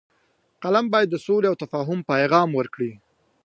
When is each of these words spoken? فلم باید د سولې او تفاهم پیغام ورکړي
فلم 0.61 0.85
باید 0.93 1.09
د 1.11 1.15
سولې 1.25 1.47
او 1.51 1.55
تفاهم 1.63 1.99
پیغام 2.11 2.49
ورکړي 2.53 2.91